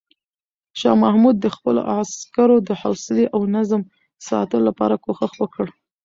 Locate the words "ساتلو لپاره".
4.27-4.95